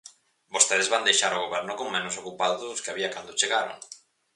[0.55, 3.77] Vostedes van deixar o goberno con menos ocupados dos que había cando chegaron.